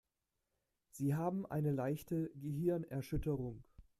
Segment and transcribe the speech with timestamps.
[0.89, 3.63] Sie haben eine leichte Gehirnerschütterung.